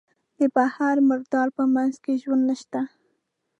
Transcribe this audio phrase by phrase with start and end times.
[0.37, 2.81] د بحر مردار په منځ کې ژوند نشته.